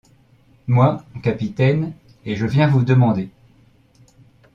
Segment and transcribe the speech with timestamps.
[0.65, 1.93] Moi, capitaine,
[2.25, 3.29] et je viens vous demander…